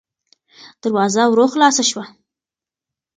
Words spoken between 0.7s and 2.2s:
دروازه ورو خلاصه شوه.